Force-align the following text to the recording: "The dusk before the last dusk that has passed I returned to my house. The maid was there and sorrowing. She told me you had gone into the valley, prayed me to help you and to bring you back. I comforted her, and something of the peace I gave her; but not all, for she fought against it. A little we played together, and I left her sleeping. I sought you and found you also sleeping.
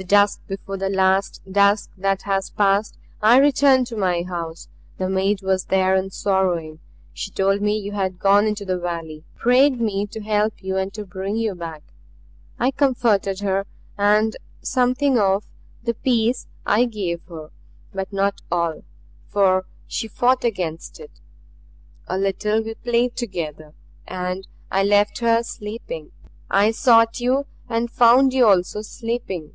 "The 0.00 0.04
dusk 0.04 0.46
before 0.46 0.76
the 0.76 0.88
last 0.88 1.42
dusk 1.50 1.90
that 1.96 2.22
has 2.22 2.50
passed 2.50 2.96
I 3.20 3.38
returned 3.38 3.88
to 3.88 3.96
my 3.96 4.22
house. 4.22 4.68
The 4.96 5.08
maid 5.08 5.42
was 5.42 5.64
there 5.64 5.96
and 5.96 6.12
sorrowing. 6.12 6.78
She 7.12 7.32
told 7.32 7.60
me 7.60 7.76
you 7.80 7.90
had 7.90 8.20
gone 8.20 8.46
into 8.46 8.64
the 8.64 8.78
valley, 8.78 9.24
prayed 9.34 9.80
me 9.80 10.06
to 10.06 10.20
help 10.20 10.62
you 10.62 10.76
and 10.76 10.94
to 10.94 11.04
bring 11.04 11.34
you 11.34 11.56
back. 11.56 11.82
I 12.60 12.70
comforted 12.70 13.40
her, 13.40 13.66
and 13.98 14.36
something 14.62 15.18
of 15.18 15.46
the 15.82 15.94
peace 15.94 16.46
I 16.64 16.84
gave 16.84 17.22
her; 17.28 17.50
but 17.92 18.12
not 18.12 18.40
all, 18.52 18.84
for 19.26 19.64
she 19.88 20.06
fought 20.06 20.44
against 20.44 21.00
it. 21.00 21.20
A 22.06 22.16
little 22.16 22.62
we 22.62 22.74
played 22.74 23.16
together, 23.16 23.74
and 24.06 24.46
I 24.70 24.84
left 24.84 25.18
her 25.18 25.42
sleeping. 25.42 26.12
I 26.48 26.70
sought 26.70 27.18
you 27.18 27.46
and 27.68 27.90
found 27.90 28.32
you 28.32 28.46
also 28.46 28.82
sleeping. 28.82 29.54